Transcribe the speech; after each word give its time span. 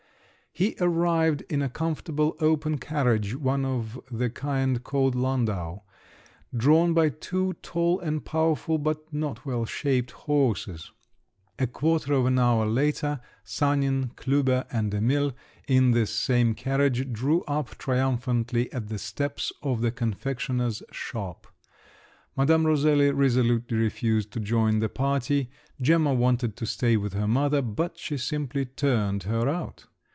He 0.53 0.75
arrived 0.81 1.43
in 1.49 1.61
a 1.61 1.69
comfortable 1.69 2.35
open 2.41 2.77
carriage—one 2.77 3.63
of 3.63 3.97
the 4.11 4.29
kind 4.29 4.83
called 4.83 5.15
landau—drawn 5.15 6.93
by 6.93 7.07
two 7.07 7.53
tall 7.61 8.01
and 8.01 8.23
powerful 8.25 8.77
but 8.77 9.13
not 9.13 9.45
well 9.45 9.63
shaped 9.63 10.11
horses. 10.11 10.91
A 11.57 11.67
quarter 11.67 12.11
of 12.11 12.25
an 12.25 12.37
hour 12.37 12.65
later 12.65 13.21
Sanin, 13.45 14.09
Klüber, 14.17 14.65
and 14.69 14.93
Emil, 14.93 15.33
in 15.69 15.91
this 15.91 16.13
same 16.13 16.53
carriage, 16.53 17.13
drew 17.13 17.43
up 17.43 17.77
triumphantly 17.77 18.69
at 18.73 18.89
the 18.89 18.99
steps 18.99 19.53
of 19.63 19.79
the 19.79 19.89
confectioner's 19.89 20.83
shop. 20.91 21.47
Madame 22.35 22.67
Roselli 22.67 23.09
resolutely 23.11 23.77
refused 23.77 24.33
to 24.33 24.41
join 24.41 24.79
the 24.79 24.89
party; 24.89 25.49
Gemma 25.79 26.13
wanted 26.13 26.57
to 26.57 26.65
stay 26.65 26.97
with 26.97 27.13
her 27.13 27.27
mother; 27.27 27.61
but 27.61 27.97
she 27.97 28.17
simply 28.17 28.65
turned 28.65 29.23
her 29.23 29.47
out. 29.47 29.85